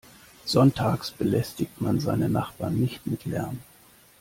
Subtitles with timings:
[0.45, 3.59] Sonntags belästigt man seine Nachbarn nicht mit Lärm.